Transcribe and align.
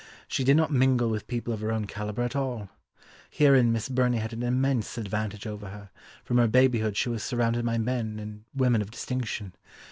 She 0.27 0.43
did 0.43 0.57
not 0.57 0.71
mingle 0.71 1.11
with 1.11 1.27
people 1.27 1.53
of 1.53 1.59
her 1.61 1.71
own 1.71 1.85
calibre 1.85 2.25
at 2.25 2.35
all. 2.35 2.69
Herein 3.29 3.71
Miss 3.71 3.87
Burney 3.87 4.17
had 4.17 4.33
an 4.33 4.41
immense 4.41 4.97
advantage 4.97 5.45
over 5.45 5.69
her, 5.69 5.91
from 6.23 6.39
her 6.39 6.47
babyhood 6.47 6.97
she 6.97 7.09
was 7.09 7.21
surrounded 7.21 7.63
by 7.63 7.77
men 7.77 8.17
and 8.17 8.45
women 8.51 8.81
of 8.81 8.89
distinction. 8.89 9.53